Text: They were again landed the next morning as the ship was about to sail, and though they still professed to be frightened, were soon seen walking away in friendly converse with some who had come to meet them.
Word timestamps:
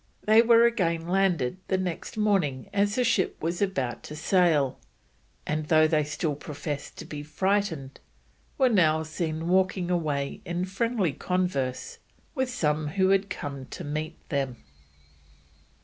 They 0.23 0.41
were 0.41 0.65
again 0.65 1.07
landed 1.07 1.57
the 1.67 1.77
next 1.77 2.17
morning 2.17 2.71
as 2.73 2.95
the 2.95 3.03
ship 3.03 3.37
was 3.39 3.61
about 3.61 4.01
to 4.05 4.15
sail, 4.15 4.79
and 5.45 5.67
though 5.67 5.87
they 5.87 6.03
still 6.05 6.33
professed 6.33 6.97
to 6.97 7.05
be 7.05 7.21
frightened, 7.21 7.99
were 8.57 8.75
soon 8.75 9.05
seen 9.05 9.47
walking 9.47 9.91
away 9.91 10.41
in 10.43 10.65
friendly 10.65 11.13
converse 11.13 11.99
with 12.33 12.49
some 12.49 12.87
who 12.87 13.09
had 13.09 13.29
come 13.29 13.67
to 13.67 13.83
meet 13.83 14.27
them. 14.29 14.55